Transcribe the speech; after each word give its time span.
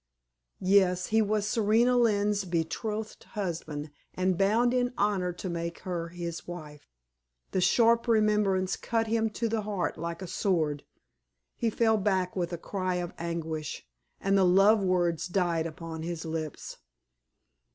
Yes, 0.63 1.05
he 1.13 1.21
was 1.21 1.45
Serena 1.47 1.95
Lynne's 1.95 2.43
betrothed 2.43 3.23
husband, 3.35 3.91
and 4.15 4.35
bound 4.35 4.73
in 4.73 4.93
honor 4.97 5.31
to 5.33 5.47
make 5.47 5.77
her 5.81 6.07
his 6.07 6.47
wife. 6.47 6.87
The 7.51 7.61
sharp 7.61 8.07
remembrance 8.07 8.75
cut 8.77 9.05
him 9.05 9.29
to 9.29 9.47
the 9.47 9.61
heart 9.61 9.99
like 9.99 10.23
a 10.23 10.27
sword. 10.27 10.83
He 11.55 11.69
fell 11.69 11.97
back 11.97 12.35
with 12.35 12.51
a 12.51 12.57
cry 12.57 12.95
of 12.95 13.13
anguish, 13.19 13.85
and 14.19 14.35
the 14.35 14.43
love 14.43 14.81
words 14.81 15.27
died 15.27 15.67
upon 15.67 16.01
his 16.01 16.25
lips. 16.25 16.77